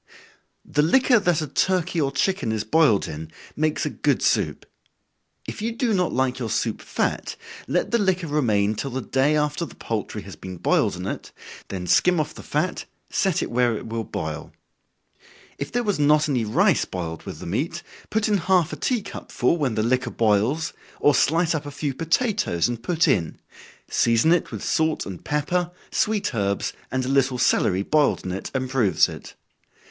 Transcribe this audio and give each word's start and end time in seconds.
_The 0.73 0.81
liquor 0.81 1.19
that 1.19 1.43
a 1.43 1.47
turkey 1.47 2.01
or 2.01 2.11
chicken 2.11 2.51
is 2.51 2.63
boiled 2.63 3.07
in, 3.07 3.31
makes 3.55 3.85
a 3.85 3.91
good 3.91 4.23
soup. 4.23 4.65
If 5.47 5.61
you 5.61 5.73
do 5.73 5.93
not 5.93 6.11
like 6.11 6.39
your 6.39 6.49
soup 6.49 6.81
fat, 6.81 7.35
let 7.67 7.91
the 7.91 7.99
liquor 7.99 8.25
remain 8.25 8.73
till 8.73 8.89
the 8.89 9.03
day 9.03 9.35
after 9.37 9.63
the 9.63 9.75
poultry 9.75 10.23
has 10.23 10.35
been 10.35 10.57
boiled 10.57 10.95
in 10.95 11.05
it, 11.05 11.31
then 11.67 11.85
skim 11.85 12.19
off 12.19 12.33
the 12.33 12.41
fat, 12.41 12.85
set 13.11 13.43
it 13.43 13.51
where 13.51 13.77
it 13.77 13.85
will 13.89 14.03
boil. 14.03 14.51
If 15.59 15.71
there 15.71 15.83
was 15.83 15.99
not 15.99 16.27
any 16.27 16.45
rice 16.45 16.83
boiled 16.85 17.21
with 17.27 17.37
the 17.37 17.45
meat, 17.45 17.83
put 18.09 18.27
in 18.27 18.37
half 18.37 18.73
a 18.73 18.77
tea 18.77 19.03
cup 19.03 19.31
full, 19.31 19.57
when 19.57 19.75
the 19.75 19.83
liquor 19.83 20.09
boils, 20.09 20.73
or 20.99 21.13
slice 21.13 21.53
up 21.53 21.67
a 21.67 21.69
few 21.69 21.93
potatoes 21.93 22.67
and 22.67 22.81
put 22.81 23.07
in 23.07 23.39
season 23.87 24.31
it 24.33 24.51
with 24.51 24.63
salt 24.63 25.05
and 25.05 25.23
pepper, 25.23 25.69
sweet 25.91 26.33
herbs, 26.33 26.73
and 26.89 27.05
a 27.05 27.07
little 27.07 27.37
celery 27.37 27.83
boiled 27.83 28.25
in 28.25 28.31
it 28.31 28.49
improves 28.55 29.07
it. 29.07 29.35